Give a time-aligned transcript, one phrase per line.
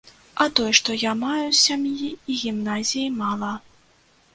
[0.45, 3.57] А той, што я маю з сям'і і гімназіі, мала.